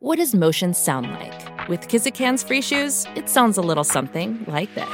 [0.00, 1.34] What does motion sound like?
[1.68, 4.86] With Kizikans free shoes, it sounds a little something like this.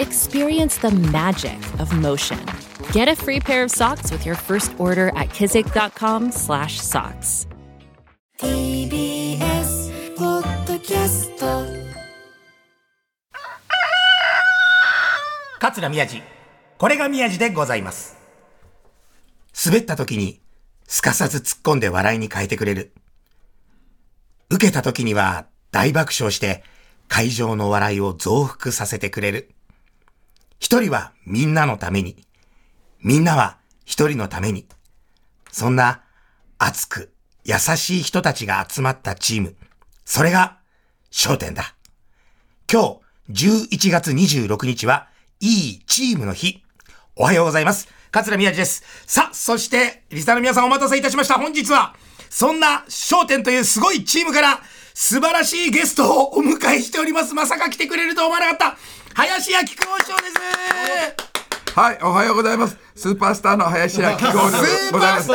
[0.00, 2.40] Experience the magic of motion.
[2.92, 7.46] Get a free pair of socks with your first order at kizik.com/socks.
[8.38, 11.64] TBS ポッドキャスト
[15.60, 16.20] 桂宮治。
[16.76, 18.16] これが宮治でございます。
[19.64, 20.40] 滑った時に、
[20.88, 22.92] すかさず突っ込んで笑いに変えてくれる。
[24.52, 26.62] 受けた時には大爆笑して、
[27.08, 29.50] 会場の笑いを増幅させてくれる。
[30.60, 32.26] 一人はみんなのために、
[33.00, 34.66] みんなは一人のために。
[35.50, 36.02] そんな
[36.58, 39.56] 熱く優しい人たちが集まったチーム。
[40.04, 40.58] それが
[41.10, 41.74] 焦点だ。
[42.70, 43.00] 今
[43.32, 45.08] 日11月26日は
[45.40, 46.62] いいチームの日。
[47.16, 47.88] おはようございます。
[48.10, 48.84] 桂宮治です。
[49.06, 51.36] さあ、そして、リスナーの皆さんお待たせいたしました。
[51.36, 51.96] 本日は、
[52.32, 54.60] そんな焦点というすごいチームから、
[54.94, 57.34] 素晴らしいゲストをお迎えしております。
[57.34, 58.76] まさか来てくれると思わなかった。
[59.14, 61.78] 林家木久扇師匠です。
[61.78, 62.78] はい、おはようございます。
[62.96, 64.58] スーパースターの林家木久扇で
[64.92, 65.30] ございます。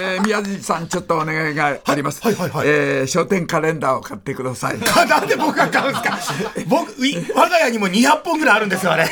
[0.00, 2.22] えー宮地さん、ちょっとお願いがあります。
[2.22, 4.76] はいはいはいえー商店カレンダーを買ってください。
[4.96, 6.18] あ なんで僕が買うんですか？
[6.66, 9.06] 僕、い我が家にも200本ぐらいあるんですよ、あれ。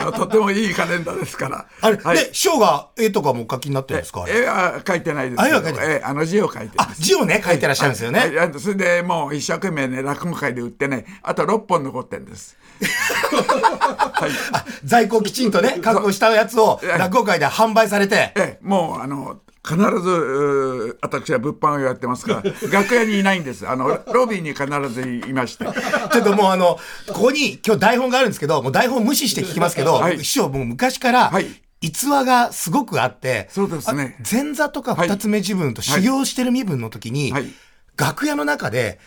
[0.00, 1.66] あのとてもいいカレンダーですから。
[1.80, 5.56] あれ、はい、で、師匠が絵とかもお書きになってるんですか絵は書いてないですけど。
[5.56, 6.88] あ絵は書いてないえーあの字を書いてあ。
[6.98, 8.18] 字をね、書いてらっしゃるんですよね。
[8.20, 12.56] はいはいそれでもう一生懸命ね、落語会で売ってね、あと6本残ってんです。
[12.80, 14.30] はい。
[14.52, 23.68] あ在庫きちんとね、確保したやつをええ落語会で販売されて、ええ、もうあの必ず私は物販をやってますから 楽屋にいないんです。
[23.68, 25.64] あのロビーに必ずいまして。
[25.64, 30.18] ちょっともうあの、ここに今日台本があるんですけど、もう台本無視して聞きますけど、はい。
[30.24, 31.46] 師匠もう昔からはい、
[31.82, 34.16] 逸話がすごくあって、そうですね。
[34.18, 37.52] あ前座とか二つ目自分と修行してる身分の時に、はい。
[37.96, 38.98] 楽屋の中で、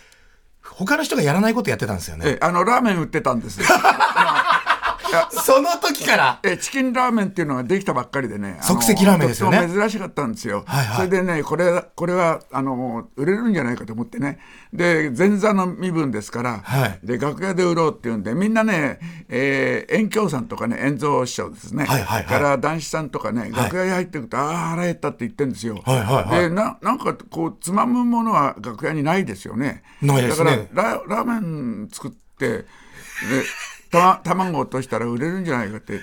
[0.61, 2.25] 他の人がやらないことやってたんですよね。
[2.27, 3.69] ええあのラーメン売ってたんですいや
[5.31, 8.57] その時から、えチキンラーメンっていうのができたばっかりでね。
[8.61, 9.67] 即席ラーメンですよね。
[9.67, 10.95] 珍しかったんですよ、はいはい。
[10.95, 14.39] それでねこれこれはあの売れるんじゃないかと思ってね。
[14.71, 16.99] で前座の身分ですから、はい。
[17.03, 22.25] で楽屋で売ろうっていうんでみんなね、えー、遠京さんとかね遠蔵師匠ですね、はいはいはい。
[22.25, 26.39] から男子さんとかね楽屋に入ってくと、ああ腹減ったって言ってるんですよ、はいはいはい。
[26.41, 29.83] でななんかこうつまむものは楽屋にないですよね。
[30.01, 30.69] ないですね。
[30.73, 32.65] だからララーメン作ってで
[33.93, 36.01] た卵を落としたら売れるんじゃないかって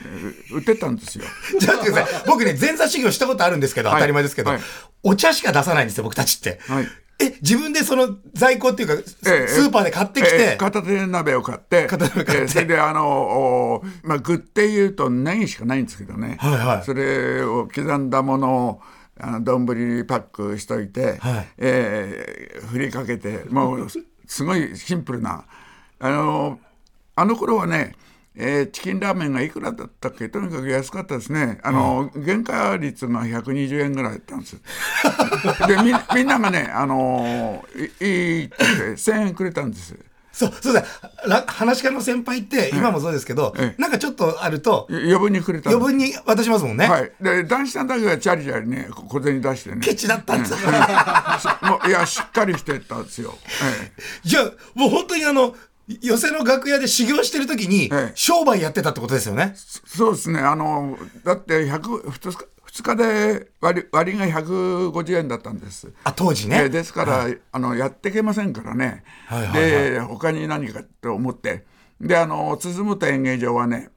[0.52, 1.24] 売ってたんですよ。
[1.60, 2.22] ちょっと待ってください。
[2.26, 3.98] 僕ね、前座修行したことあるんですけど、はい。
[3.98, 4.60] 当たり前ですけど、はい。
[5.02, 6.60] お茶しか出さないんですよ、僕たちって。
[6.68, 6.88] はい。
[7.18, 12.42] え、自分でその在庫っていうか、スええスーパーで買ってきて、ええ片手鍋を買って片手鍋買って。
[12.42, 16.84] ええそれであのおまあ具っていうとネギしかないんですけどね、はいはい。
[16.84, 18.82] それを刻んだものを
[19.20, 21.48] あの丼にパックしといて、はい。
[21.58, 23.88] ええ振りかけてもう
[24.26, 25.44] すごいシンプルな
[25.98, 26.58] あの
[27.20, 27.94] あの頃はね
[28.34, 30.28] えーチキンラーメンがいくらだったっけ？
[30.28, 31.58] とにかく安かったですね。
[31.62, 34.56] あの、原価率が120円ぐらいだったんです。
[35.66, 39.96] でみみんながね、あのーいいいって言って1000円くれたんです。
[40.32, 40.84] そう、そうだ、
[41.26, 43.82] ら話し家の先輩って、今もそうですけど、ええ。
[43.82, 46.86] なんかちょっとあると、よ余分にくれた余分に渡しますもんね。
[46.88, 49.80] はい、で男子さんだけがチャリチャリねこ小銭出してね。
[49.80, 50.52] ケチだったんです。
[50.52, 50.58] よ。
[51.62, 53.34] もういやしっかりしてたんですよ、
[53.84, 53.92] え。
[54.24, 54.44] じゃあ、
[54.74, 55.54] もう本当にあの、
[56.00, 59.54] 寄席の楽屋で修行してる時にええ、商売やってたってことですよね？
[59.54, 60.40] えそうですね。
[60.40, 65.92] あのだって100 2日2日で割り割りが150円だったんです。
[66.04, 66.56] あ、当時えね。
[66.66, 69.90] ーですから、あのやっていけませんからね、はいはいはい。
[69.90, 71.64] で他に何かと思って。
[72.00, 73.90] であの鈴本演芸場はね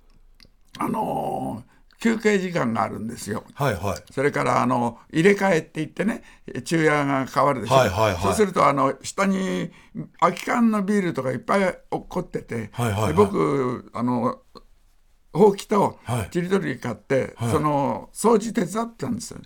[0.78, 1.64] あの
[2.03, 3.46] 休憩時間があるんですよ。
[3.53, 4.03] はいはい。
[4.12, 6.22] それからあの入れ替えって言ってね
[6.66, 9.72] 昼夜が変わるでしょ、はいはいはいそうするとあの下に
[10.19, 14.42] 空き缶のビールとかいっぱい落っこってて、はいはいはいで僕あの
[15.31, 19.40] ほうきとはいちりとり買って、その掃除手伝ってたんですよ。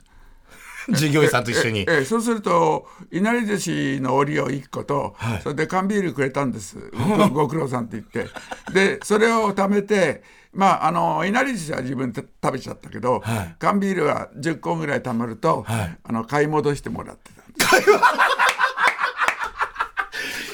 [0.89, 1.81] 従業員さんと一緒に。
[1.81, 6.77] ええそうするといなり寿司の折りを1個と、はいそれで缶ビールくれたんです
[7.19, 8.31] ごご苦労さんって言って
[8.73, 10.23] でそれを貯めて
[10.53, 13.55] まああのいなり寿司は自分で食べちゃったけど、はい。
[13.59, 15.97] 缶ビールは10個ぐらい貯まると、はい。
[16.03, 17.41] あの買い戻してもらってた。
[17.41, 17.91] んです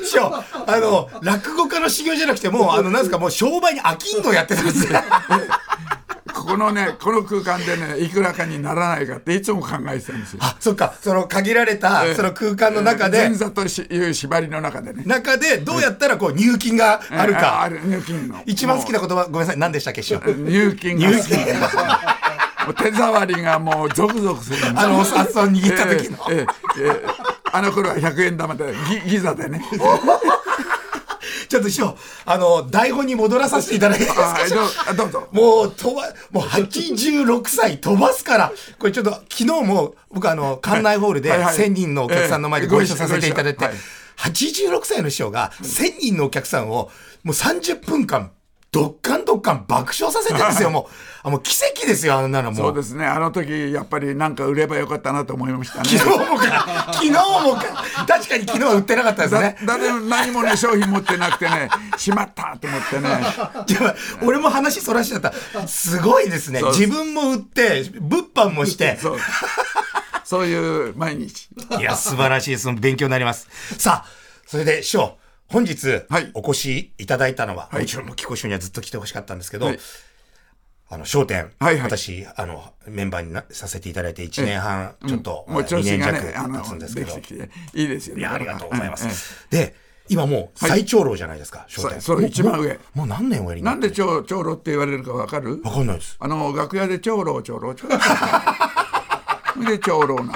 [0.04, 0.44] 師匠、あ
[0.80, 5.00] の、落語家の修行じゃなくて、もう、あの、なんですか、もう商売に飽きんのやってたんですよ。
[6.44, 10.40] ここのねこの空間でねいくらかにならないかっていつも考えてたんですよ。
[10.42, 15.04] あ、そっか、その限られた、その空間の中で前、座としいう縛りの中でね。
[15.06, 17.70] 中でどうやったらこう入金があるあか。
[17.70, 20.20] る入金の一番好きな言葉、ごめんなさい、何でしたっけ、師匠。
[20.20, 21.84] 入金が好きなんですよ
[22.66, 26.18] もう手触りがもうゾクゾクするあの、お札を握った時の。
[26.30, 28.74] えええええあの頃は100円玉で
[29.06, 29.64] ギギザでね
[31.54, 31.96] ちょっと師匠、
[32.26, 35.28] あの、台本に戻らさせていただきますはいどうあどうぞ。
[35.32, 46.90] もう、飛ば、もう86歳飛ばすから、これちょっと、昨日も、僕あの、館内ホールではいはい1000人のお客さんの前でご一緒させていただいてええご一緒、86歳の師匠が1000人のお客さんを、
[47.24, 48.32] もう30分間、
[48.74, 50.94] どっかんどっかん爆笑させてるんですよ、もう。
[51.26, 52.66] あもう奇跡ですよ、あんなのもう。
[52.68, 57.64] そうですねあの時やっぱりなんか売ればよかったなと思いましたね昨日もか、 昨日もか、
[58.08, 59.58] 確かに昨日は売ってなかったですだね。
[59.64, 63.24] 誰も何もね商品持ってなくてねしまったと思ってね
[63.68, 65.32] じゃあ俺も話そらしちゃった。
[65.68, 66.62] すごいですね。
[66.64, 68.98] 自分も売って、物販もして。
[69.00, 69.20] そう
[70.24, 71.48] そういう毎日
[71.80, 72.72] いや、素晴らしいです。
[72.74, 73.48] 勉強になります。
[73.78, 74.10] さあ、
[74.48, 75.18] それで、師匠、
[75.50, 77.82] 本日はい、お越しいただいたのは、はい。
[77.82, 79.80] もちろん、木越師匠にはずっと来てほしかったんですけど、はい。
[80.90, 81.84] あの、商店、はいはい。
[81.84, 87.16] 私、あの、メンバーになさせていただいて1年半、ちょっと、もう調2年弱経つんですけど。
[87.16, 88.26] できて、きていいですよね。
[88.26, 89.48] ありがとうございまええす。
[89.52, 89.76] で、
[90.10, 92.02] 今もう最長老じゃないですか、商店。
[92.02, 92.80] そうも一番上。
[92.94, 95.62] もう何年おやりになんで長長老って言われるかわかる？
[95.64, 96.18] わかんないです。
[96.20, 97.98] あの楽屋で長老長老長老
[99.66, 100.28] で長老なん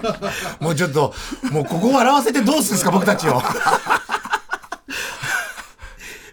[0.62, 1.14] もうちょっと、
[1.52, 3.42] もうここ笑わせてどうするんですか、僕たちを。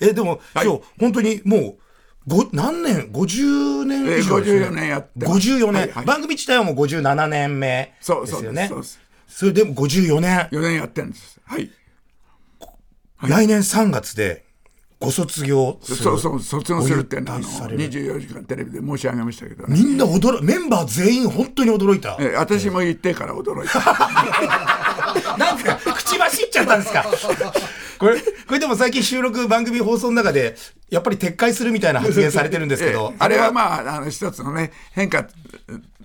[0.01, 0.67] え、でも、はい。
[0.67, 1.77] 今日、本当にもう、
[2.27, 4.67] ご何年 ?50 年以上です、ね。
[4.67, 5.49] えー54年やってます。
[5.49, 6.07] 54年、はいはい。
[6.07, 7.69] 番組自体はもう57年目。
[7.69, 8.63] ですそうそうよね。
[8.63, 9.01] ですそうです。
[9.29, 11.41] それでも54年、4年やってるんです。
[11.45, 11.71] はい。
[13.23, 14.45] 来年3月で
[15.01, 15.97] ご卒業する。
[15.99, 17.91] そうそう卒業するっていうのはあのご引退される。
[17.91, 19.77] 24時間テレビで申し上げましたけどね。
[19.79, 22.17] みんな驚メンバー全員本当に驚いた。
[22.21, 23.79] え私も言ってから驚いた。
[25.39, 27.05] なんか、口走っちゃったんですか？
[27.99, 30.57] これ、これでも最近収録番組放送の中で、
[30.91, 33.53] やっぱり撤回するみたいな発言されてるんですけど え、あれは？
[33.53, 35.25] まああの一つのね変化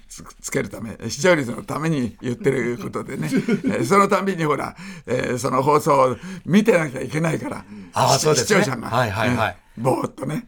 [0.10, 3.30] つつけるため視聴率のために言ってることでね。
[3.80, 4.76] えそのたびにほら、
[5.06, 7.64] えーその放送を見てなきゃいけないからし
[7.94, 8.62] あーそうですね。
[8.62, 9.58] 視聴者が、はいはいはい。
[9.78, 10.46] えーぼーっとね。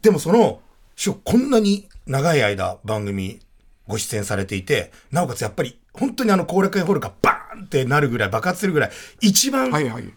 [0.00, 0.60] でもその、
[1.24, 3.38] こんなに長い間番組
[3.86, 9.70] ご出演されていて、なおかつやっぱり本当にあの後楽園ホールがバーンってなるぐらい爆発するぐらい、一番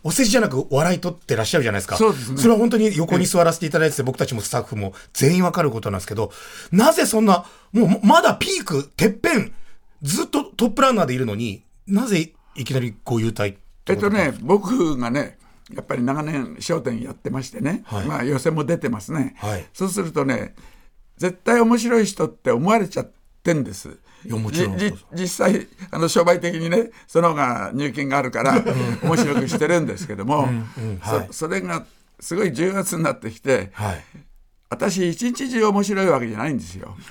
[0.04, 1.98] お世辞じゃなくお笑い取ってらっしゃるじゃないですか。
[1.98, 2.44] そうですね。
[2.44, 6.32] れは本当に横に座らせていただいてて、僕たちもスタッフも全員わかることなんですけど、
[6.72, 9.54] なぜそんな、もうまだピーク、てっぺん、
[10.02, 13.58] ずっとトップランナーでいるのに、なぜいきなりこういう体
[13.88, 15.38] えっとね僕がね
[15.74, 18.06] やっぱり長年『笑点』やってましてね、はい。
[18.06, 19.66] まあ予選も出てますね、はい。
[19.74, 20.54] そうするとね
[21.18, 23.12] 絶対面白い人って思われちゃっ
[23.44, 23.98] てんです。
[24.26, 24.78] いやもちろん。
[25.14, 28.64] 実際あの商売的にねその方が入金があるから
[29.04, 30.48] 面白くしてるんですけども、
[31.00, 31.28] はい。
[31.32, 31.86] そそれが
[32.20, 34.04] すごい10月になってきてはい。
[34.70, 36.96] 私一日中面白いわけじゃないんですよ。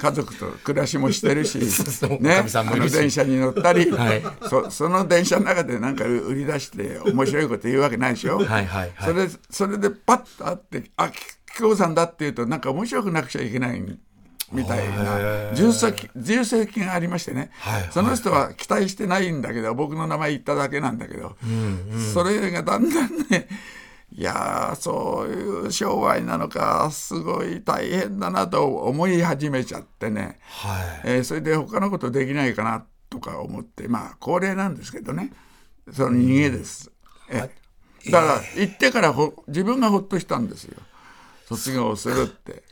[0.00, 1.58] 家族と暮らしもしてるし、
[2.20, 4.22] ね、あの電車に乗ったり、はい。
[4.48, 8.38] そその電車の中でなんか売り出して面白いこと言うわけないでしょ。
[8.38, 8.92] はいはいはい。
[9.04, 11.14] それそれでパッと会って「あ木
[11.58, 13.98] 久扇さんだ」って言うとなんか面白くなくちゃいけない
[14.52, 15.54] みたいな。
[15.54, 17.92] 重責重責がありましてね、はいはい。
[17.92, 21.36] その人は期待してないんだけど僕の名前言っただけなんだけど、
[22.12, 23.48] それがだんだんね
[24.12, 31.00] いやーそういう商売なのかすごい大変だなと思い始めちゃってね、はい。
[31.04, 33.86] えーそれで他のことできないかなとか思って。
[33.88, 35.32] まあ高齢なんですけどね。
[35.92, 36.90] その逃げです。
[37.30, 37.50] え
[38.10, 40.76] だから行ってからほ自分がほっとしたんですよ。
[41.46, 42.62] 卒業するって。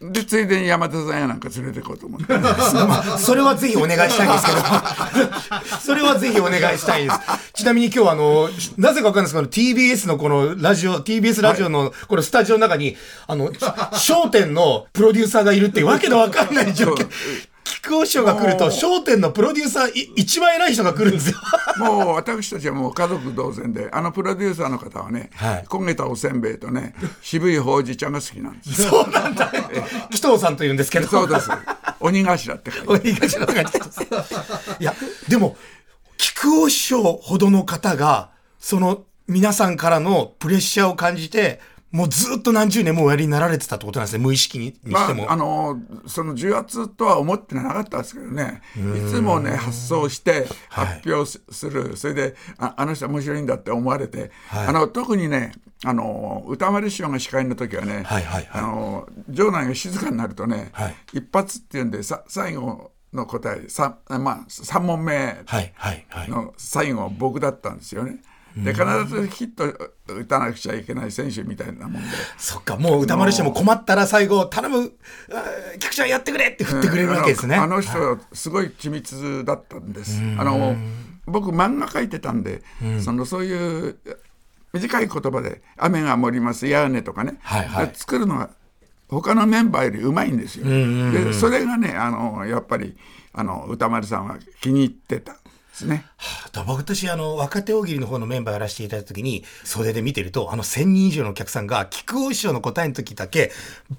[0.00, 2.36] でついでに山田さんやなんか連れてこうと思って。
[2.38, 4.58] まあ、それはぜひお願いしたいんですけど。
[5.80, 7.18] それはぜひお願いしたいです。
[7.54, 12.96] ちなみに今日はあの、なぜかわかんないですけど、TBS のこのラジオ、TBS ラジオのこのスタジオの中に、
[13.26, 13.50] あの、
[13.94, 17.08] 商店のプロデューサーがいるってわけのわかんない状況。
[17.70, 21.38] 菊尾師匠が来ると、商店のプロデューサー、い一番偉い人が来るんですよ。
[21.78, 29.52] もう私たちはもう家族同然であのプロデューサーの方はね、はい焦げたおせんべいとね渋いほうじ茶が好きなんですよそうなんだ。
[30.10, 31.06] 紀藤さんと言うんですけど。
[31.06, 31.48] そうです
[32.00, 34.02] 鬼頭って書いてあるお願いします。
[34.78, 34.94] いや、
[35.28, 35.56] でも、
[36.16, 41.60] 菊尾師匠ほどの方が、その皆さんからのプレッシャーを感じて、
[41.92, 45.24] もうずっと何十年もおやりになられてたってことなんですね、無意識ににましても。
[45.28, 48.62] あ、あのその重圧とは思ってなかったですけどね。
[48.76, 54.66] いつもね発想して発表すする、それでああの人面白いんだって思われて、はい。
[54.68, 55.52] あの特にね
[55.84, 58.48] あの歌丸師匠が司会の時はね、はいはいはい。
[58.52, 60.94] あの場内が静かになるとね、はい。
[61.14, 66.28] 一発っていうんでさ最後の答えさ、まあ、3問目はい、はい、はい。
[66.28, 68.20] の最後僕だったんですよね。
[68.64, 69.64] で必ずヒット
[70.12, 72.08] 打たなくちゃいけない選手みたいなもんで。
[72.38, 74.92] そっか、もう歌丸師匠も困ったら最後、頼む、
[75.78, 77.56] 菊ちゃんやってくれって振ってくれるわけですね。
[77.56, 80.20] あの人はすごい緻密だったんです。
[80.38, 80.76] あの
[81.26, 82.62] 僕漫画描いてたんで、
[83.00, 83.96] そのそういう
[84.72, 88.50] 短い言葉で「雨が盛りますやね」とかね、はいはいで作るのが
[89.08, 90.66] 他のメンバーよりうまいんですよ。
[90.66, 92.96] でそれがねあのやっぱり
[93.32, 95.36] あの歌丸さんは気に入ってたん
[95.70, 96.04] ですね。
[96.46, 103.52] あと僕私あの若手大喜利の方のメンバーやらせていただいた時に袖で見てるとあの1000人以上のお客さんが菊尾師匠の答えの時だけ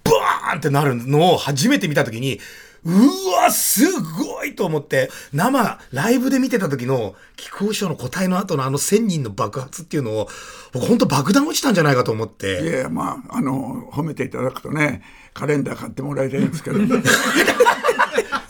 [0.04, 2.40] バーンってなるのを初めて見た時に
[2.84, 2.92] う
[3.36, 10.28] わすごいと思って生ライブで見てた時の菊尾師匠の答えの後のあの1000人の爆発っていうのを
[10.74, 16.80] 僕本当爆弾落ちたんじゃないかと思っいてやいやまああの褒めていただくとねカレンダー買ってもらいたいんですけど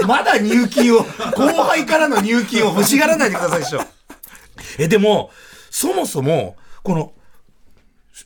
[0.05, 1.05] まだ入金を後
[1.63, 3.81] 輩からの入金を欲しがらないでくださいでしょ
[4.77, 5.31] えでも
[5.69, 7.13] そもそもこの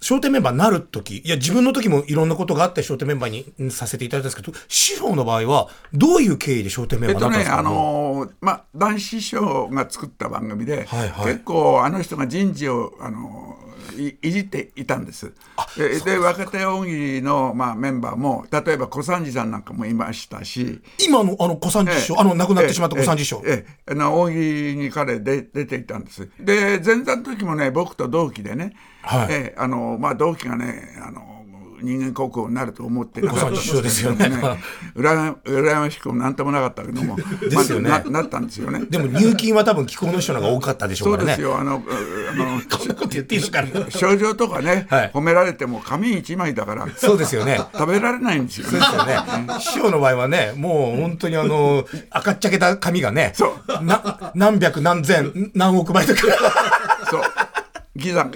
[0.01, 13.65] 商店メンバーになるとき、いや、自分の時もいろんなことがあって商店メンバーにんさせていただいたんですけど、師匠の場合は、どういう経緯で商店メンえっとね、バーになったんですか、あのーまあ、男子師匠が作った番組で、はいはい結構あの人が人事を、あのー
[13.97, 15.31] いいじっていたんです。
[15.77, 20.81] でで若手大喜利の、まあ、メンバーも例えば小三治さんなんかもいましたし。
[21.05, 23.41] 今の、あの、小三治師匠、あの、亡くなってしまった小三治師匠。
[23.45, 26.27] ええええあの大喜利に彼で出ていたんです。
[26.39, 28.73] で前座の時もね僕と同期でね、
[29.05, 31.35] はいええあのまあ、同期がねあの
[31.81, 34.29] 人間国宝になると思ってなかったんですよね
[34.95, 38.81] う らや羨ましくもなんともなかったけども ですよねまあななったんですよね。
[38.89, 41.35] でも入金は多分気候の人の方が多かったでしょそううからね。
[41.35, 41.83] ですよあの
[42.31, 43.71] あの こんなこと言っていいですかね。
[43.89, 47.59] 症状とかね、はい褒められても紙一枚だからそうですよね。
[47.73, 49.19] 食べられないんですよねそうですよね。
[49.59, 56.21] 師匠の場合はね、もう本当にあの、赤っちゃけた紙がね、そうな何百何千何億枚とか、
[57.09, 57.21] そう
[57.95, 58.27] ギザ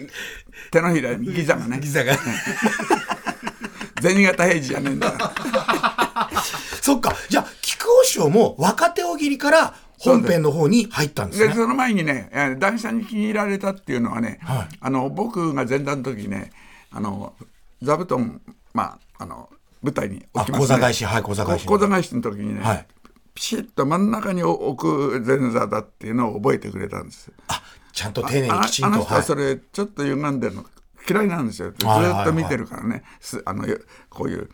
[0.72, 1.80] 手のひらにギザがね。
[1.80, 2.14] ギザが。
[4.02, 5.12] 銭形平次じゃねえんだ。
[5.12, 5.32] か
[6.34, 6.42] ら
[6.82, 7.16] そっか。
[7.30, 11.50] じゃあ、菊尾師匠も若手大喜利から本編の方に入ったんですね。
[11.50, 14.68] でその前にねえー男子さんに気に入られたっていうのはね、はい。
[14.80, 16.52] あの僕が前段の時ね
[16.92, 17.34] あの
[17.82, 18.42] 座布団
[18.74, 19.50] まああの
[19.84, 21.06] 舞台に置きますね座返し。
[21.06, 21.66] はい講座返し。
[21.66, 22.86] こ講座返しの時にね、はい。
[23.34, 27.32] ピシッと真ん中に置く前座だっていうのを覚えてくれたんです。
[27.48, 27.62] あ、
[28.00, 28.88] ちゃんと丁寧にきちんと。
[28.88, 29.26] ああの人ははい。
[29.26, 30.66] それちょっと歪んでるの
[31.10, 31.72] 嫌いなんですよ。
[31.72, 33.04] ずっと見てるからね。
[33.20, 33.66] すあの
[34.10, 34.50] こういう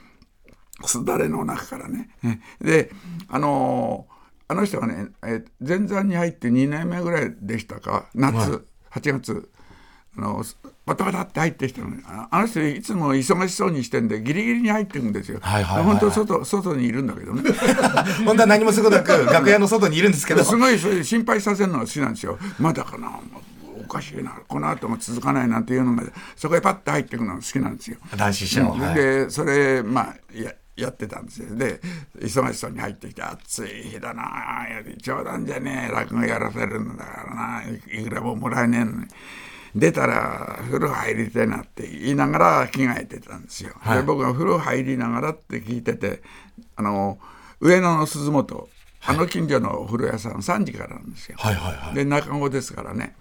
[0.85, 2.09] すだれの中からね。
[2.23, 2.91] ねで
[3.29, 4.15] あのー
[4.47, 8.09] あの人はね、えー前座に入って2年目ぐらいでしたか？
[8.15, 8.57] 夏、は
[8.95, 8.99] い。
[8.99, 9.49] 8月。
[10.17, 10.43] あの
[10.85, 12.01] バタバタって入ってきたのに。
[12.05, 15.99] ああの人いつも忙しそうにしてんでギリギリに入ってくんですよ、はいはいはいはい。
[15.99, 17.43] 本当外外にいるんだけどね。
[18.23, 20.43] 本当は何もすることなく、楽屋の外にいるんですけど。
[20.43, 22.37] すごいそういう心配させるのが好きなんですよ。
[22.59, 23.34] まだかなお
[23.95, 26.03] かしいなこの後も続かないなんていうのが
[26.35, 27.97] そこへパッと入っていくのが好きなんですよ。
[28.15, 31.79] 男子でそれまあややってたんですよで
[32.19, 34.25] 忙しそうに入ってきて「暑い日だな
[34.97, 39.05] 冗談じゃねえ落語やらせるんだからないいくらももらえねえのに」
[39.73, 43.73] 出たら風呂入りたいなって言いながら着替えてたんですよ。
[43.79, 46.21] はいで僕が風呂入りながらって聞いてて
[46.75, 47.19] あの
[47.59, 48.69] 上野の鈴本
[49.07, 51.35] あの近所のお風呂屋さん3時からなんですよ。
[51.37, 51.95] はいはいはい。
[51.95, 53.15] で中子ですからね。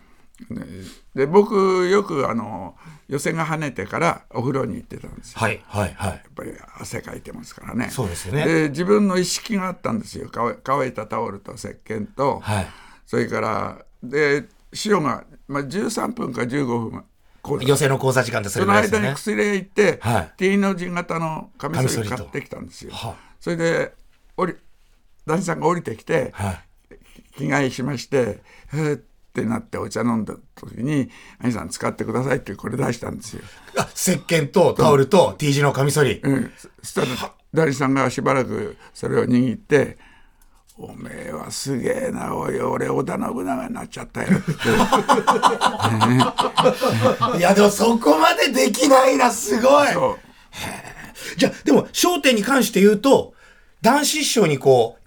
[0.50, 0.66] ね
[1.14, 2.76] で僕よくあの
[3.08, 5.40] 寄せが跳ねてからお風呂に行ってたんですよ。
[5.40, 6.10] はいはいはい。
[6.10, 7.90] やっぱり汗かいてますからね。
[7.90, 12.66] そうですよねで自分の意識があったんですよ乾乾いたタオルと石鹸と、はい
[13.06, 14.44] それからで
[14.84, 17.04] 塩が、まあ、13分か15分
[17.60, 19.16] 寄せの講座時間ってそれそのぐらいですよね間に。
[19.16, 22.92] 薬へ行って、はい T の字型のカミソリ買ってきたんですよ。
[22.92, 23.92] はそれで
[24.36, 24.54] 降り
[25.26, 26.64] 男子さんが降りてきて、はい。
[27.36, 29.00] 着替えしまして「へーっ
[29.34, 31.10] てなってお茶飲んだ時に
[31.42, 33.42] 「兄さん使ってください」ってこれ出したんですよ。
[33.76, 36.20] あ、石鹸とタオルと T 字のカミソリ。
[36.22, 37.06] うん、そしたら
[37.52, 39.98] ダリさんがしばらくそれを握って
[40.78, 44.52] 「おめえはすげえなおい俺織田信長になっちゃったよ」って
[47.38, 49.88] いや、でもそこまでできないな、すごい。
[49.92, 50.18] そう
[51.36, 53.34] じゃあ、でも、焦点に関して言うと、
[53.82, 55.03] 男子師匠にこう、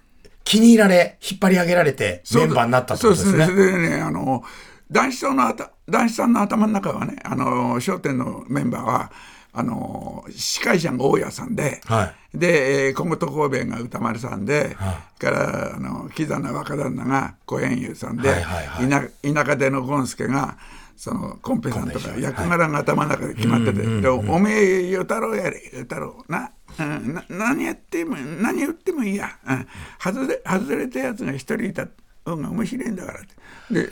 [0.48, 3.44] 気に入られ、引っ張り上げられて、メンバーになったってことですね。
[3.46, 4.00] そうですね。
[4.00, 4.42] あの、
[4.90, 5.54] 男子さんの
[5.90, 9.12] 男子さんの頭の中はね、あの、笑点のメンバーは、
[9.52, 20.56] あの、司会者が大家さんで、はで、えー小本神戸が歌丸さんで、はから、あの、キザな若旦那が小円遊さんで、はいはいはい田田舎でのゴンスケが、
[20.98, 26.24] そのコンペさんとか役柄が頭の中で決まってて、でおめえ与太郎やれ与太郎。
[26.28, 26.50] な,、
[26.80, 29.66] うん、な何やっても何言ってもいいや、うん、
[30.00, 31.86] 外れ外れたやつが一人いた
[32.24, 33.28] 方が面白いんだからって。
[33.74, 33.84] でへ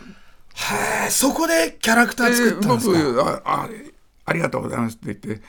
[1.07, 2.99] えそこでキャラクター作ったんですか？
[2.99, 3.69] 僕ああ
[4.25, 5.45] ありがとうございますって言って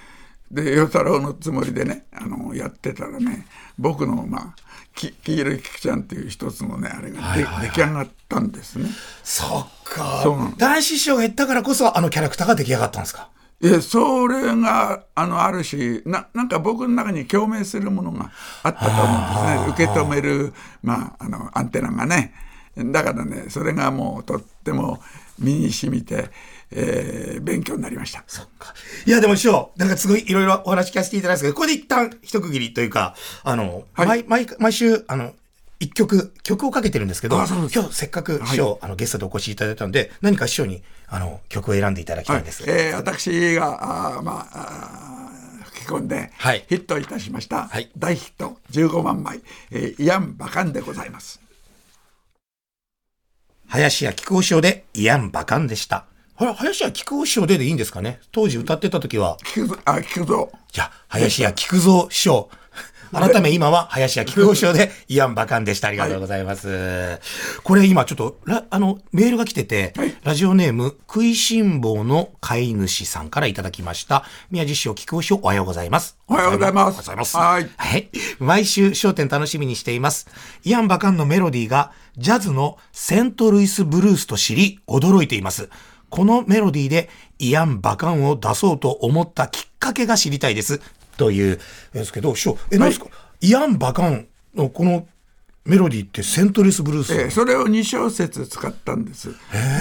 [0.52, 3.48] で与太郎のつもりでねあのやってたらね
[3.80, 4.62] 僕のまあき
[4.98, 8.90] 黄色い菊ちゃんっていう一つのねあれがで、出来上がったんですね。
[9.24, 10.24] そっか。
[10.58, 13.30] 男子師匠が言ったからこそあのキャラクターが出来上がったんですか？
[13.62, 18.32] えそれがあのあるしななんか僕の中に共鳴するものが
[18.64, 19.88] あったと思うんですね。
[19.88, 22.34] 受け止める、まあ、あのアンテナがね。
[22.76, 25.02] だからねそれがもうとっても
[25.40, 26.30] 身に染みて、
[26.72, 28.26] えー勉強になりました。
[29.06, 34.08] いやでも師匠なんかすごいいろいろお話聞かせていただいたんですけどこれで一旦一区切りというかあの、はい。
[34.08, 35.34] 毎毎毎週あの
[35.80, 45.30] 一曲曲をかけてるんですけど今日せっかく師匠、あのゲストでお越しいただいたので何か師匠にあの曲を選んでいただきたいんです、えー私があーまあ
[45.66, 46.66] 吹き込んではい。
[46.68, 47.92] ヒットいたしました、はい。
[47.98, 51.40] 大ヒット15万枚、えーイアン・バカンでございます。
[53.68, 56.06] 林家木久扇師匠でイアンバカンでした
[56.38, 58.20] 林家木久扇師匠ででいいんですかね？
[58.32, 62.50] 当時歌ってた時は聞くぞあ聞くぞじゃあ、林家菊蔵師匠。
[63.14, 65.88] 改め今は林家菊蔵師匠でイアンバカンでした。
[65.88, 67.20] ありがとうございます。
[67.64, 74.26] これ今ちょっと、ラあの、メールが来てて、ラジオネーム、食いしん坊の飼い主さんからいただきました。
[74.52, 76.18] 宮地師匠、菊蔵師匠、おはようございます。
[76.28, 77.38] おはようございますおはようございます。
[77.38, 78.10] はいはい。
[78.40, 80.28] 毎週、焦点楽しみにしています。
[80.66, 85.70] イアン・バカンのメロディーが、ジャズのセントルイス・ブルースと知り、驚いています。
[86.10, 87.10] このメロディーで、
[87.40, 90.82] イアン・バカンを出そうと思ったきっかけが知りたいです。
[91.18, 91.60] という、
[91.94, 93.08] ですけど、師匠、え、何ですか、
[93.42, 95.08] イアン・バカンのこの
[95.68, 99.30] メロディーってセントルイス・ブルース、えーそれを2小節使ったんです。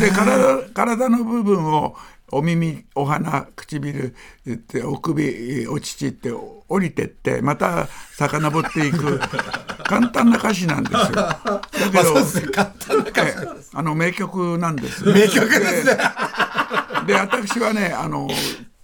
[0.00, 1.97] で体体の部分を
[2.33, 4.14] お耳お鼻唇
[4.50, 9.21] ってお首お乳って降りてってまた遡っていく
[9.86, 10.98] 簡単な歌詞なんですよ。
[13.12, 15.04] だけど、あの名曲なんです。
[15.08, 15.98] 名曲ですね。
[17.06, 18.28] で私はねあの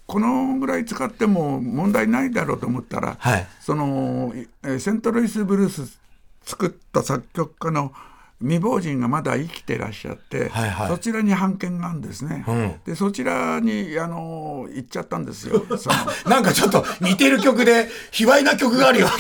[0.06, 3.46] このぐらい使っても問題ないだろうと思ったら、はい。
[3.60, 4.32] その
[4.62, 5.98] えーセントルイス・ブルース
[6.44, 7.92] 作った作曲家の
[8.40, 10.88] 未亡人がまだ生きてらっしゃって、はいはい。
[10.88, 12.80] そちらに版権があるんですね、ん。
[12.84, 15.64] でそちらにあの行っちゃったんですよ。
[16.26, 19.12] なんかちょっと似てる曲で、卑猥な曲があるよね。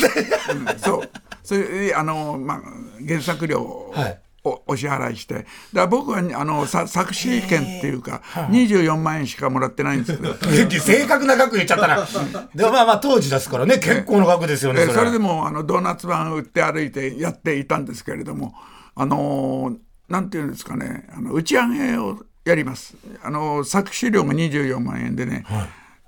[0.50, 1.10] うんそう
[1.42, 2.60] それであの、まあ、
[3.06, 4.18] 原作料をはい。
[4.44, 5.46] おお支払いして。
[5.72, 10.34] だ僕はあのさ作詞権っていうか24万円しかもらってないんですけど。
[10.80, 12.04] 正確な額言っちゃったな。
[12.52, 14.86] でもまあまあ当時ですからね、結構な額ですよね。
[14.86, 15.12] それ。
[15.12, 18.52] でもあのドーナツ版売って歩いてやっていたんですけれども
[18.96, 19.76] あのー
[20.08, 21.08] なんていうんですかね。
[21.16, 22.96] あの打ち上げをやります。
[23.22, 25.44] あの作詞料が24万円でね、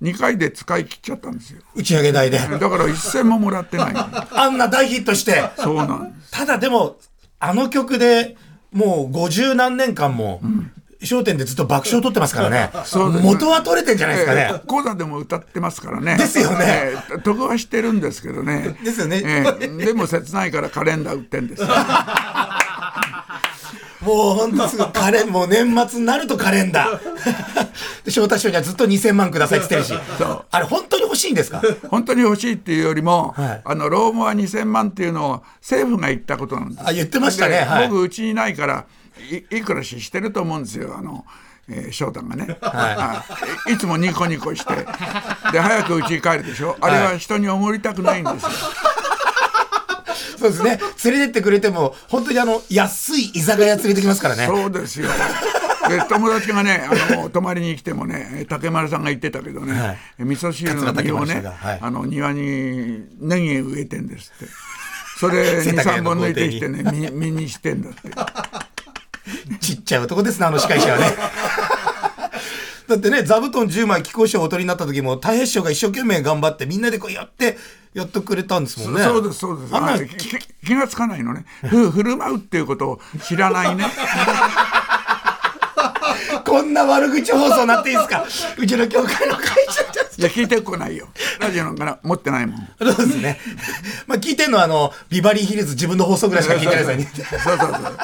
[0.03, 2.39] 2回で使い切っちゃったんですよ打ち上げ台で。
[2.39, 3.95] だから一銭ももらってない
[4.33, 5.51] あんな大ヒットして。
[5.57, 6.97] そうなんただでも、
[7.39, 8.37] あの曲で
[8.73, 10.41] もう五十何年間も、
[11.09, 12.71] 笑点でずっと爆笑取ってますからね。
[13.23, 14.49] 元は取れてんじゃないですかね。
[14.51, 16.17] えー講座でも歌ってますからね。
[16.17, 18.77] ですよねえー得はしてるんですけどね。
[18.83, 21.69] ですよねえーでも切ないからカレンダー売ってんですよ。
[24.05, 27.01] もう本当すごい、カレン、もう年末になるとカレンダー。
[28.05, 30.05] で、翔太師匠にはずっと2000万くださいって言ってるし。
[30.19, 30.45] そう。
[30.51, 31.63] あれ本当に欲しいんですか？
[31.91, 33.63] 本当に欲しいっていうよりも、はい。
[33.65, 36.83] あの老後は2000万っていうのを政府が言ったことなんです。
[36.87, 37.59] あ言ってましたね。
[37.59, 37.89] ではい。
[37.89, 38.85] 僕うちにいないから
[39.51, 40.95] いいくらししてると思うんですよ。
[40.99, 41.25] あの
[41.69, 43.25] えー翔太がね、は
[43.69, 44.75] い、いつもニコニコして。
[45.53, 46.77] で早く家に帰るでしょ。
[46.81, 48.51] あれは人におごりたくないんですよ、
[50.45, 50.79] そうですね。
[51.05, 54.47] 連れてってくれても、本当にあの、安い居酒屋連れてきますからね。
[54.47, 55.09] そうですよ。
[55.89, 64.51] で友達がねあの泊まりに来てもね竹丸さんが言ってたけどね、はい味噌汁の実をねはいあの庭にネギ植えてんですって
[65.19, 68.11] それ23世田谷の本抜いてきてね実実にしてんだって
[69.61, 71.07] ちっちゃい男ですね、あの司会者はね。
[72.87, 77.57] だってね、座布団10枚貴公賞お取りになった時も、太平師匠が一生懸命頑張って、みんなでこうやって、
[77.95, 79.03] やってくれたんですもんね。
[79.03, 79.99] そうですそうですあんな
[80.67, 83.85] 気がつかないのねふ振る舞うっていうことを知らないね
[86.45, 88.25] こんな悪口放送になっていいですか？
[88.59, 90.21] うちの教会の会社です。
[90.21, 91.09] いや聞いてこないよ
[91.41, 93.41] ラジオなんか持ってないもんそうですね。
[94.07, 97.11] まあ聞いてんのは、あの、ビバリーヒルズ自分の放送ぐらいしか聞いてないですよね。
[97.15, 97.99] そうそうそう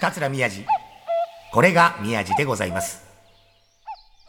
[0.00, 0.64] 桂宮治。
[1.52, 3.02] これが宮治でございます。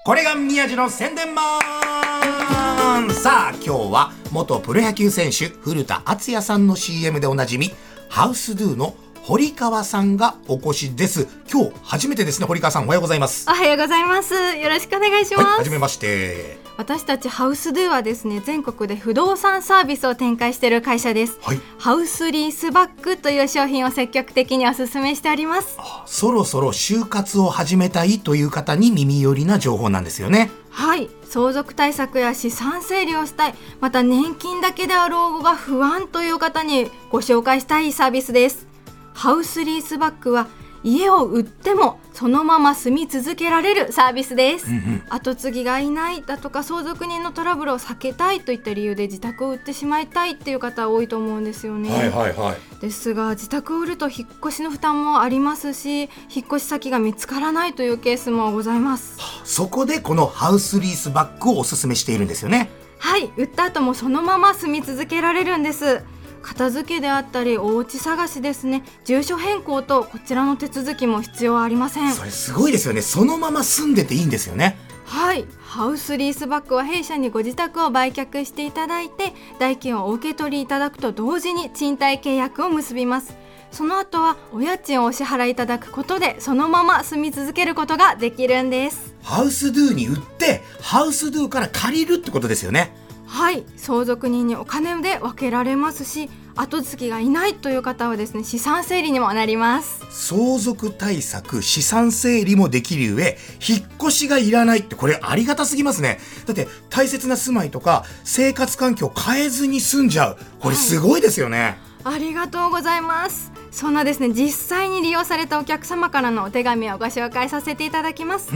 [0.06, 7.72] これが宮治の宣伝マンさあ、今日は元プロ野球選手古田敦也さんの CM でおなじみ、
[8.08, 14.36] ハウスドゥの堀川さんがお越しです今日初めてですね堀川さんおはようございますおはようございます。
[14.36, 15.44] よろしくお願いします。
[15.44, 21.38] はい、はじめまして私たちハウスドゥはですね、全国で不動産サービスを展開している会社です。
[21.42, 25.78] はいハウスリースバッグという商品を積極的にお勧めしております。
[26.06, 38.66] そろそろ就活を始めたいという方に耳寄りな情報なんですよねはい、相続対策や資産整理をしたい、また年金だけでは老後が不安という方にご紹介したいサービスです。
[39.14, 40.48] ハウスリースバッグは
[40.84, 44.68] 家を売ってもそのまま住み続けられるサービスです、
[45.10, 52.82] 後継ぎがいないだとか相続人のトラブルを避けたいといった理由で自宅を売ってしまいたいっていう方多いと思うんですよね、はいはいはい。
[52.82, 59.18] ですが自宅を売ると引っ越しの負担もありますし引っ越し先が見つからないというケースもございます。
[59.44, 62.70] そこでこのハウスリースバッグをおすすめしているんですよね。
[63.00, 66.04] はい売った後もそのまま住み続けられるんです
[66.44, 68.84] 片付けであったりお家探しですね。
[69.06, 72.12] 住所変更とこちらの手続きも必要ありません。
[72.12, 73.02] それすごいですよね。
[73.02, 74.78] そのまま住んでていいんですよね。
[75.06, 75.46] はい。
[75.62, 83.36] ハウスリースバッグは弊社にご自宅を売却していただいて代金をお受け取りいただくと同時に賃貸契約を結びます。
[83.72, 89.16] その後はお家賃をお支払いいただくことでそのまま住み続けることができるんです。
[89.24, 92.94] ハウスドゥに売ってハウスドゥから借りるってことですよね
[93.34, 100.06] はい相続人にお金で分けられますし後継ぎがいないという方はですね資産整理にもなります。
[100.12, 103.36] 相続対策資産整理もできる上
[103.68, 106.20] 引っ越しがいらないってこれありがたすぎますね。
[106.46, 110.38] だって大切な住まいとか生活環境を変えずに住んじゃう。
[110.60, 113.52] これすごいですよね、ありがとうございます。
[113.72, 118.52] そんなですね実際に利用されたお客様からのお手紙をご紹介させていただきます、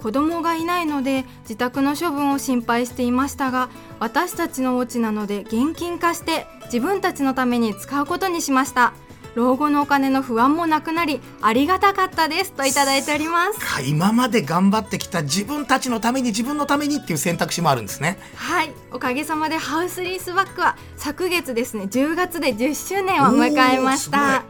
[0.00, 8.92] 子供がいないので自宅の処分を心配していましたが私たちのお家なので現金化して自分たちのために使うことにしました。
[9.34, 13.60] 老後のお金の不安もなくなりありがたかったですといただいております。
[13.60, 18.18] か今まで頑張ってきた自分たちのために自分のためにっていう選択肢もあるんですね。
[18.34, 18.72] はい。
[18.90, 24.42] おかげさまでハウスリースバッグは昨月ですね10月で10周年を迎えました。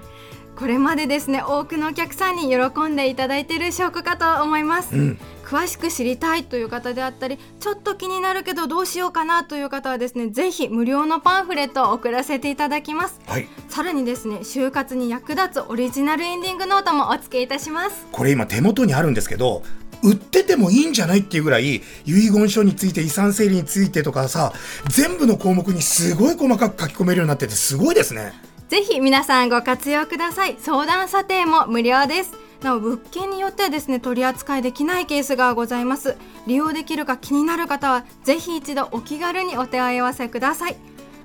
[0.56, 5.16] これまでですね多くのお客さんに喜んでいただいている証拠かと思います、
[5.48, 13.18] 詳しく知りたいという方であったりちょっと気になるけどどうしようかなという方はですねぜひ無料のパンフレットを送らせていただきます。
[13.26, 13.48] はい。
[13.70, 18.06] さらにですね就活に役立つオリジナルエンディングノートもお付けいたします。
[18.12, 19.62] これ今手元にあるんですけど
[20.02, 24.52] 売っててもいいんじゃないっていうぐらい遺言書について遺産整理についてとかさ
[24.90, 28.34] 全部の項目にすごい細かく書き込めるようになっててすごいですね。
[28.68, 30.56] ぜひ皆さんご活用ください。
[30.60, 36.16] 相談査定も無料ですなお物件によってはですね取り扱いできないケースがございます。
[36.46, 40.76] 利用できるか気になる方はぜひ一度お気軽にお手合わせください。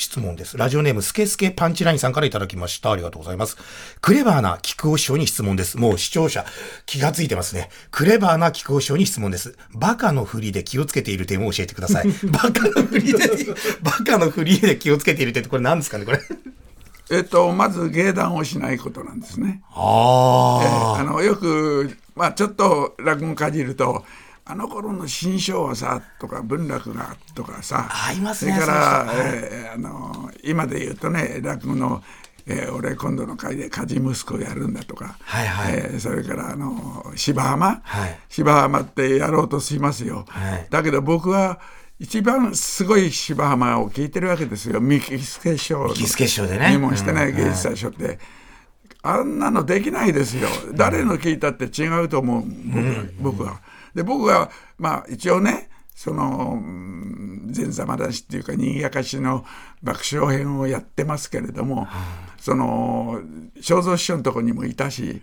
[0.00, 0.56] 質問です。
[0.56, 2.90] ラジオネームスケスケパンチラインさんからいただきました。
[2.90, 3.56] ありがとうございます。
[4.00, 5.76] クレバーな菊尾師匠に質問です。
[5.76, 6.44] もう視聴者
[6.86, 7.68] 気がついてますね。
[7.90, 9.56] クレバーな菊尾師匠に質問です。
[9.74, 12.08] バカの振りで気をつけている点を教えてください。
[12.32, 13.18] バカの振りで、
[13.82, 16.20] バカの振りで気をつけている点ってこれ何ですかねこれ？
[17.12, 19.62] えっと、まず芸談をしないことなんですね。
[19.74, 24.04] ああのよく、まあ、ちょっと落語かじると
[24.50, 32.02] あの頃の新章はさとか文楽がとかさあいますねそれから、えーあの今で言うとね落語の、
[32.46, 35.74] えー俺今度の会で家事息子やるんだとか、はいはい。
[35.74, 38.18] えーそれからあの芝浜、はい。
[38.28, 40.66] 芝浜ってやろうとしますよ、はい。
[40.70, 41.60] だけど僕は
[42.00, 44.80] 一番すごい芝浜を聞いてるわけですよ。
[44.80, 45.88] 三木助師匠の。
[45.94, 46.70] 三木助師匠でね。
[46.70, 48.18] 入門してないうん芸術祭賞って。
[49.02, 50.48] あんなのできないですよ。
[50.74, 52.42] 誰の聞いたって違うと思う、
[53.20, 53.60] 僕僕は。
[53.94, 59.44] で、僕は、まあ一応ね、その、うん前座話っていうか、にぎやかしの
[59.82, 61.88] 爆笑編をやってますけれども、
[62.38, 63.20] その、
[63.60, 65.20] 正蔵師匠のとこにもいたし、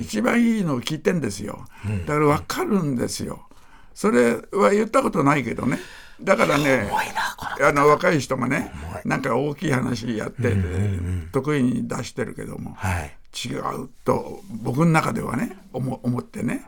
[0.00, 1.66] 一番いいのを聞いてんですよ。
[2.06, 3.46] だから分かるんですよ。
[3.94, 5.78] それは言ったことないけどね。
[6.20, 6.90] だからね
[7.60, 8.72] あの若い人がね
[9.04, 10.56] なんか大きい話やってて、
[11.32, 13.16] 得意に出してるけども、はい。
[13.34, 16.64] 違うと僕の中ではね思思ってね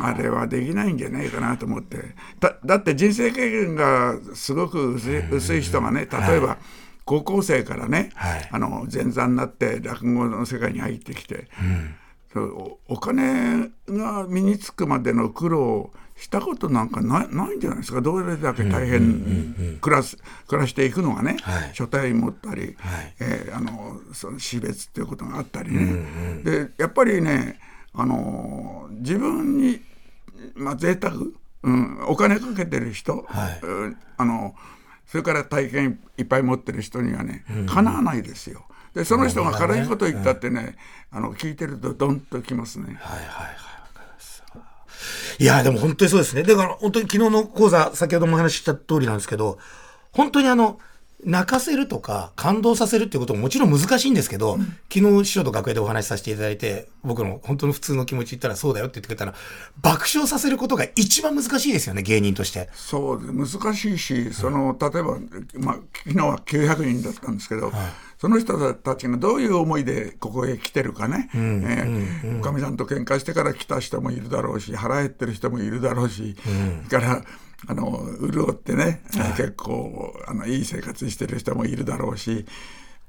[0.00, 0.14] ます。
[0.18, 1.98] あれはできないんじゃないかなと思って。
[2.40, 6.58] だだって人生経験がすごく薄い薄い人がね例えば、
[7.04, 8.48] 高校生からね、はい。
[8.50, 11.48] あの前座になって落語の世界に入ってきて、
[12.32, 18.00] そうおお金が身につくまでの苦労をしたことなんかないないんじゃないですか？
[18.00, 20.16] どれだけ大変暮らす
[20.46, 21.70] 暮らしていくのがね、はい。
[21.74, 23.14] 書体持ったり、はい。
[23.20, 27.58] えーあのその死別っていうことがあったりね、でやっぱりね
[27.94, 29.80] あの自分に
[30.54, 31.14] まあ贅沢、
[31.62, 34.54] うん、お金かけてる人、はいうんあの
[35.06, 38.64] それから体験いっぱい持ってる人にはねかなわないですよ。
[38.94, 40.76] でその人が軽いこと言ったってね、
[41.10, 42.96] あの聞いてるとドンときますね。
[43.00, 43.74] はいはいはい。
[45.38, 46.42] いや、でも本当にそうですね。
[46.42, 49.58] だから本当に昨日の講座、先ほどもお話しした通りなんですけど、
[50.12, 50.78] 本当にあの、
[51.24, 54.58] 泣かせるとか感動させるっていうことももちろん難しいんですけど、
[54.92, 59.34] 昨日師匠と楽屋でお話しさせていただいて、僕の本当の普通の気持ち言ったらそうだよって言ってくれたら、
[59.80, 62.68] 爆笑させることが一番難しいですよね、芸人として。
[62.74, 65.18] そうで難しいし、その例えば、
[65.58, 67.72] まあ、昨日は900人だったんですけど、
[68.18, 76.36] その人たちがどういう思いでここへ来てるかね、えーおかみさんと喧嘩してから来た人もいるだろうし腹減ってる人もいるだろうし、
[76.88, 77.24] それから
[77.66, 79.02] あの潤ってね、
[79.36, 82.44] 結構あのいい生活してる人もいるだろうし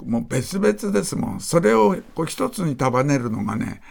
[0.03, 3.81] もう別々ですもんそれをこう一つに束ねるのがね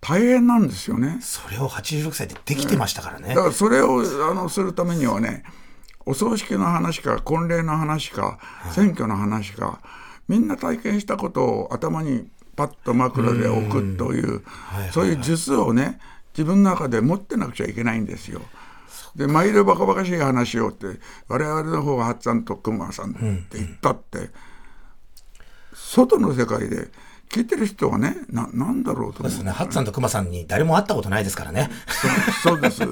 [0.00, 1.18] 大変なんですよね。
[1.20, 3.28] それを86歳でできてましたからね。
[3.28, 5.44] だからそれをあのするためにはね
[6.04, 8.40] お葬式の話か婚礼の話か
[8.72, 9.80] 選挙の話か
[10.26, 14.42] みんな体験したことを頭にパッと枕で置くという
[14.90, 16.00] そういう術をね
[16.34, 18.40] 自分の中で持ってなくちゃいけないんですよ。
[19.16, 20.86] で毎度バカバカしい話をって
[21.28, 23.12] 我々の方が八さんと熊さんっ
[23.48, 24.30] て言ったって、
[25.74, 26.88] 外の世界で
[27.30, 29.50] 聞いてる人はねななんだろうと思うそうですね。
[29.50, 31.70] ハッツさんとクマさんに誰も会ったことないですからね。
[32.42, 32.86] そうです。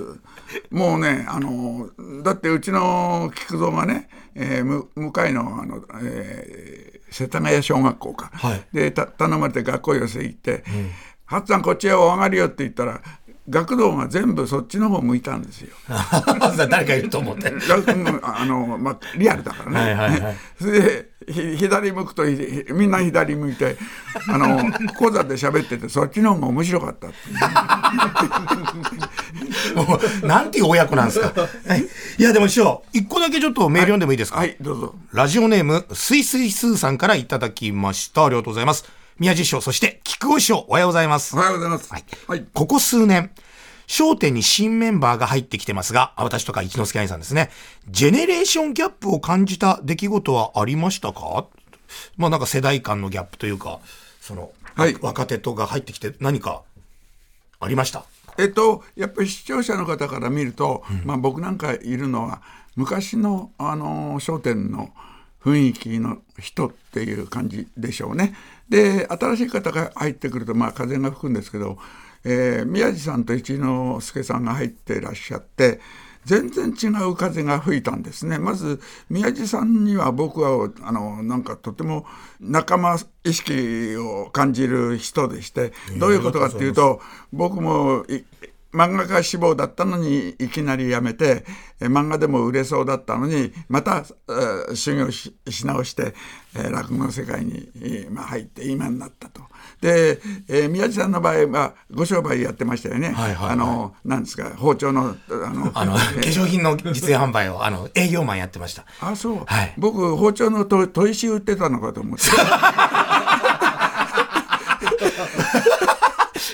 [0.71, 1.91] もうね、あの、
[2.25, 8.31] だってうちの菊蔵がね、えーむ向かいの、あの、えー世田谷小学校か。
[8.33, 10.65] はいで、た頼まれて学校寄せ行って、
[11.27, 13.03] はっさんこっちへお上がりよって言ったら、
[13.51, 15.75] 学童が全部そっちの方向いたんですよ。
[16.71, 17.53] 誰かいると思って。
[18.23, 19.95] あの、まあ、リアルだからね。
[19.95, 22.25] はいはいはいそれ で、ひ左向くと
[22.73, 23.77] みんな左向いて、
[24.29, 27.17] あの、講座で喋ってて、そっちの方が面白かったって。
[30.27, 31.33] なんていう親子なんですか。
[31.67, 31.87] はい
[32.19, 34.95] いや、でも師匠、一個だけちょっとメール読んでもいいですか、はい、どうぞ。
[35.13, 38.27] ラジオネーム、すいすいすーさんからいただきました。
[38.27, 39.00] ありがとうございます。
[39.19, 41.39] 宮地師匠、そして、菊尾師匠、おはようございますお。
[41.39, 41.93] はようございます。
[41.93, 42.47] はいはい。
[42.55, 43.31] ここ数年、
[43.87, 47.51] 焦点に新メンバーが入ってきてますが、あ私とか一之輔兄さんですね。
[47.89, 51.47] ジェネレーションギャップを感じた出来事はありましたか？
[52.17, 53.81] まあなんか世代間のギャップというか、
[54.21, 56.63] その、はい若手とが入ってきて何か
[57.59, 58.05] ありました？
[58.39, 62.41] えっと、やっぱり視聴者の方から見ると、まあ、僕なんかいるのは
[62.77, 64.91] 昔の、あのー笑点の
[65.43, 68.35] 雰囲気の人っていう感じでしょうね。
[68.69, 71.79] で新しい方が入ってくると、まあ、風が吹くんですけど、
[72.25, 75.81] えー宮地さんと一之輔さんが入っていらっしゃって
[76.25, 78.39] 全然違う風が吹いたんですね。
[78.39, 82.05] まず宮地さんには僕はあのなんかとても
[82.41, 87.01] 仲間意識を感じる人でしてどういうことかっていうと
[87.33, 88.23] 僕もい
[88.73, 91.45] 漫画家志望だったのにいきなり辞めて
[91.81, 96.15] え漫画でも売れそうだったのにまた、えー修行しし直して、
[96.55, 99.43] えー落語の世界に、えーまあ、入って今になったと。
[99.81, 103.09] で、えー宮地さんの場合はご商売やってましたよね。
[103.09, 108.85] はいはいはいあのなんですか包丁のあの あの、化粧品の実演販売を、あの、営業マンやってました。
[109.01, 112.25] あそう、はい僕包丁のと砥石売ってたのかと思って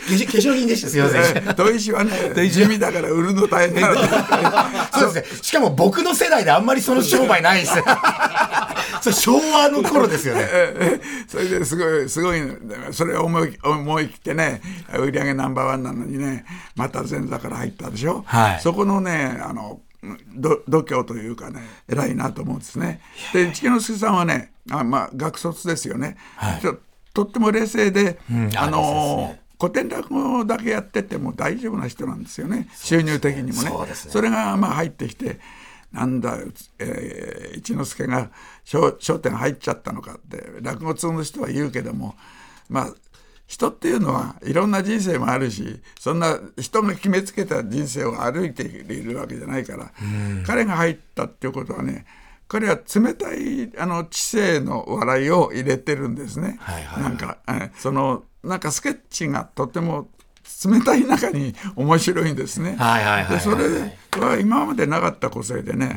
[0.06, 1.22] 化粧品でした、すいません。
[1.54, 2.12] 砥石はね
[2.48, 5.42] 地味だから売るの大変だなそうですね。
[5.42, 7.74] しかも僕の世代であんまりその商売ないです。
[9.02, 10.46] それ昭和の頃ですよね。
[11.28, 12.56] それですごいすごいの
[12.92, 14.60] それを思い思い切ってね
[14.98, 16.44] 売り上げナンバーワンなのにね
[16.76, 18.60] また前座から入ったでしょ、はい。
[18.60, 19.80] そこのねあの
[20.36, 23.00] ど度胸というかね偉いなと思うんですね。
[23.32, 26.16] で一之輔さんはねあ、まあ、学卒ですよね、
[26.60, 26.76] ちょ
[27.14, 28.50] とっても冷静で、あん。
[28.56, 32.68] あのね古典落語だけやってても大丈夫な人なんですよね。
[32.74, 33.70] 収入的にもね。
[34.06, 34.12] ね。
[34.12, 35.40] それがまあ入ってきて
[35.92, 36.38] なんだ、
[36.78, 38.30] えー一之輔が
[38.70, 42.14] 笑笑点入っちゃったのかって落語通の人は言うけども
[42.68, 42.94] まあ
[43.46, 49.92] 人っていうのはいろんな人生もあるしそんな人が決めつけた人生を歩いているわけじゃないから、
[50.44, 52.04] 彼が入ったっていうことはね
[52.48, 56.56] 彼は冷たいあの知性の笑いを入れてるんですね。
[56.60, 60.08] はいはいなんか、えそのなんかスケッチがとても
[60.64, 62.76] 冷たい中に面白いんですね。
[62.78, 65.94] はいはいはいはいでそれは今までなかった個性でね、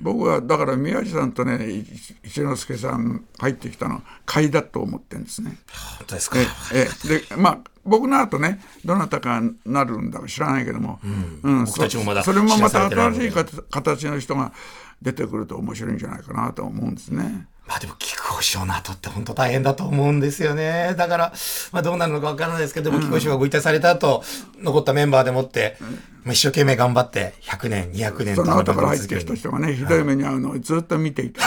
[0.00, 1.80] 僕はだから宮地さんとねい
[2.22, 5.58] 一之輔さん入ってきたのは買いだと思ってるんですね。
[5.98, 6.38] 本当ですか？
[6.72, 11.08] ええでまあ僕の後ねどなたかなるんだか知らないけども、う
[11.50, 14.52] ん僕たちもまだそそれもまた新しい形形の人が
[15.02, 17.48] 出てくると面白いんじゃないかなと思うんですね。
[17.68, 20.94] まあでも、木久扇師匠の後って本当大変だと思うんですよね。
[20.96, 21.32] だから、
[21.70, 24.24] まあどうなるのかわからないですけど、でも、木久扇師匠がご遺体された後、
[24.62, 25.76] 残ったメンバーでもって、
[26.24, 31.42] まあ一生懸命頑張って、100年、200年とその後から入ってきた人がねひどい目に遭うのをずっと見ていた。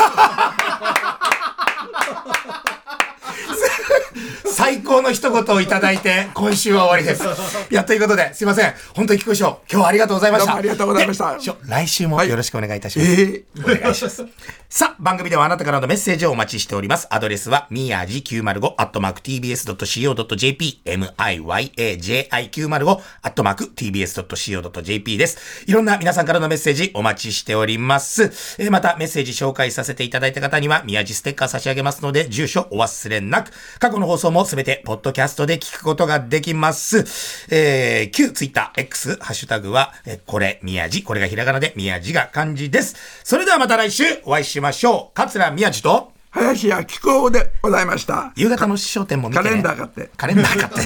[4.62, 7.24] 最高の一言をいただいて、今週は終わりです。
[7.72, 8.72] いや、ということで、すいません。
[8.94, 10.56] 本当に木久扇師匠、今日はありがとうございました。
[10.56, 13.12] ありがとうございました来週もよろしくお願いいたします。
[13.12, 14.24] ええお願いします。
[14.70, 17.08] さあ、番組ではあなたからのメッセージをお待ちしております。
[17.10, 25.38] アドレスは、みやじ905、アットマーク tbs.co.jp、miyaji905、アットマーク tbs.co.jp です。
[25.66, 28.32] いろんな皆さんからのメッセージお待ちしております。
[28.60, 33.52] えーまた、メッセージ紹介させていただいた方には、宮地ステッカー差し上げますので、住所お忘れなく。
[33.80, 37.06] 過去の放送もすべて、ポッドキャストで聞くことができます。
[37.50, 42.98] えー、旧ツイッター X、ハッシュタグは、えーこれ、宮地、これがひらがなで、宮地が漢字です。
[43.24, 45.16] それではまた来週お会いしましょう。
[45.16, 48.34] 桂宮地と、林家木久扇でございました。
[48.36, 49.50] 夕方の師匠店も見て、ね。
[49.50, 50.84] カレンダー買ってカレンダー買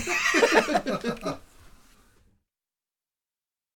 [1.33, 1.39] って。